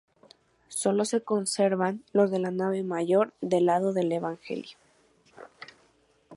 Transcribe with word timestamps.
Solo 0.69 1.05
se 1.05 1.21
conservan 1.21 2.03
los 2.11 2.31
de 2.31 2.39
la 2.39 2.49
nave 2.49 2.81
mayor 2.81 3.33
y 3.39 3.49
del 3.49 3.67
lado 3.67 3.93
del 3.93 4.11
evangelio. 4.11 4.75